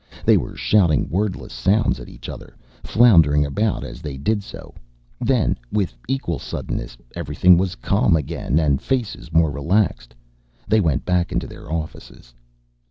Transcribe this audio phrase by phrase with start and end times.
[0.25, 4.73] They were shouting wordless sounds at each other, floundering about as they did so.
[5.19, 10.15] Then, with equal suddenness, everything was calm again and, faces more relaxed,
[10.67, 12.33] they went back into their offices.